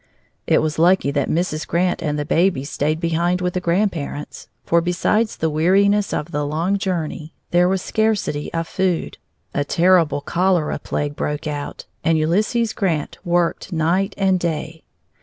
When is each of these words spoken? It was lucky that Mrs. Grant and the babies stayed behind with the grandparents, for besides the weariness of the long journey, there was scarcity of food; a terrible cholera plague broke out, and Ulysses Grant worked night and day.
It 0.47 0.63
was 0.63 0.79
lucky 0.79 1.11
that 1.11 1.29
Mrs. 1.29 1.67
Grant 1.67 2.01
and 2.01 2.17
the 2.17 2.25
babies 2.25 2.71
stayed 2.71 2.99
behind 2.99 3.39
with 3.39 3.53
the 3.53 3.59
grandparents, 3.59 4.47
for 4.65 4.81
besides 4.81 5.37
the 5.37 5.47
weariness 5.51 6.11
of 6.11 6.31
the 6.31 6.43
long 6.43 6.79
journey, 6.79 7.33
there 7.51 7.69
was 7.69 7.83
scarcity 7.83 8.51
of 8.51 8.67
food; 8.67 9.19
a 9.53 9.63
terrible 9.63 10.21
cholera 10.21 10.79
plague 10.79 11.15
broke 11.15 11.45
out, 11.45 11.85
and 12.03 12.17
Ulysses 12.17 12.73
Grant 12.73 13.19
worked 13.23 13.71
night 13.71 14.15
and 14.17 14.39
day. 14.39 14.81